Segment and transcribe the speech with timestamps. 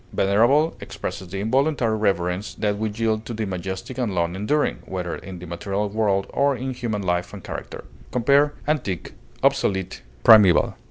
[0.13, 5.15] Venerable expresses the involuntary reverence that we yield to the majestic and long enduring, whether
[5.17, 7.83] in the material world or in human life and character.
[8.11, 9.11] Compare ANTIQUE;
[9.43, 10.73] OBSOLETE; PRIMEVAL.